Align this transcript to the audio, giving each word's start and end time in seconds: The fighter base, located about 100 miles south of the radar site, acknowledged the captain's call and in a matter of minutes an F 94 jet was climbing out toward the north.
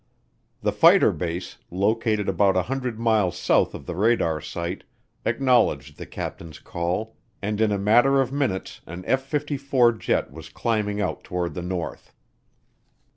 The 0.63 0.71
fighter 0.71 1.11
base, 1.11 1.57
located 1.69 2.27
about 2.27 2.55
100 2.55 2.99
miles 2.99 3.37
south 3.37 3.75
of 3.75 3.85
the 3.85 3.93
radar 3.95 4.41
site, 4.41 4.83
acknowledged 5.25 5.99
the 5.99 6.07
captain's 6.07 6.57
call 6.57 7.15
and 7.39 7.61
in 7.61 7.71
a 7.71 7.77
matter 7.77 8.19
of 8.19 8.31
minutes 8.31 8.81
an 8.87 9.03
F 9.05 9.31
94 9.31 9.91
jet 9.91 10.31
was 10.31 10.49
climbing 10.49 10.99
out 11.01 11.23
toward 11.23 11.53
the 11.53 11.61
north. 11.61 12.13